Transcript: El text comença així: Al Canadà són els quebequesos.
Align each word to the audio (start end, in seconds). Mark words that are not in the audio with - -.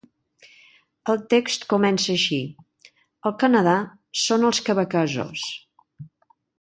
El 1.13 1.19
text 1.33 1.67
comença 1.73 2.09
així: 2.15 2.39
Al 3.31 3.35
Canadà 3.45 3.77
són 4.23 4.49
els 4.51 4.63
quebequesos. 4.71 5.45